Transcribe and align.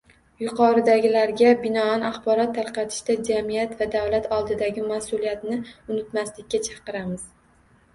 Yuqoridagilarga 0.43 1.51
binoan, 1.65 2.07
axborot 2.09 2.57
tarqatishda 2.57 3.19
jamiyat 3.29 3.77
va 3.83 3.91
davlat 3.99 4.29
oldidagi 4.41 4.91
mas'uliyatni 4.97 5.63
unutmaslikka 5.71 6.67
chaqiramiz 6.73 7.35